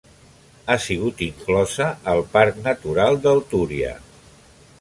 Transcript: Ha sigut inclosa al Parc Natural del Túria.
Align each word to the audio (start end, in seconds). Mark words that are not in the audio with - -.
Ha 0.69 0.77
sigut 0.85 1.21
inclosa 1.25 1.87
al 2.15 2.23
Parc 2.37 2.57
Natural 2.71 3.23
del 3.27 3.47
Túria. 3.55 3.97